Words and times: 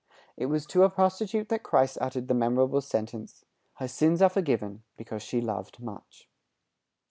It 0.35 0.47
was 0.47 0.65
to 0.65 0.81
a 0.81 0.89
prostitute 0.89 1.49
that 1.49 1.61
Christ 1.61 1.99
uttered 2.01 2.27
the 2.27 2.33
memorable 2.33 2.81
sentence, 2.81 3.45
"Her 3.75 3.87
sins 3.87 4.19
are 4.23 4.29
forgiven 4.29 4.81
because 4.97 5.21
she 5.21 5.41
loved 5.41 5.79
much." 5.79 6.27